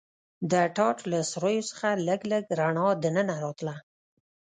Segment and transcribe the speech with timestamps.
[0.51, 3.75] د ټاټ له سوریو څخه لږ لږ رڼا دننه راتله.